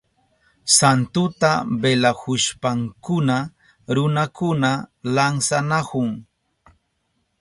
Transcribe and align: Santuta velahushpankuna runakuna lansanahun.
Santuta 0.75 1.51
velahushpankuna 1.83 3.37
runakuna 3.95 4.71
lansanahun. 5.15 6.09